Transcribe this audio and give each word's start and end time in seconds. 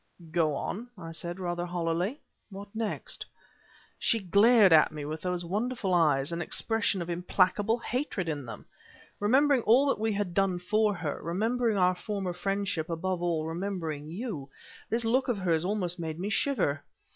"Go 0.31 0.55
on," 0.55 0.89
I 0.97 1.11
said 1.11 1.39
rather 1.39 1.63
hollowly; 1.63 2.19
"what 2.49 2.69
next?" 2.73 3.23
"She 3.99 4.19
glared 4.19 4.73
at 4.73 4.91
me 4.91 5.05
with 5.05 5.21
those 5.21 5.45
wonderful 5.45 5.93
eyes, 5.93 6.31
an 6.31 6.41
expression 6.41 7.03
of 7.03 7.09
implacable 7.11 7.77
hatred 7.77 8.27
in 8.27 8.43
them! 8.43 8.65
Remembering 9.19 9.61
all 9.61 9.85
that 9.89 9.99
we 9.99 10.11
had 10.11 10.33
done 10.33 10.57
for 10.57 10.95
her; 10.95 11.21
remembering 11.21 11.77
our 11.77 11.93
former 11.93 12.33
friendship; 12.33 12.89
above 12.89 13.21
all, 13.21 13.45
remembering 13.45 14.09
you 14.09 14.49
this 14.89 15.05
look 15.05 15.27
of 15.27 15.37
hers 15.37 15.63
almost 15.63 15.99
made 15.99 16.19
me 16.19 16.31
shiver. 16.31 16.83